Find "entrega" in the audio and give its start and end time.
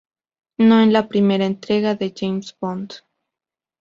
1.45-1.93